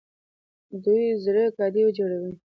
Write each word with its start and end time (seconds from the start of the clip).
دوی 0.83 1.05
زرهي 1.23 1.47
ګاډي 1.57 1.83
جوړوي. 1.97 2.31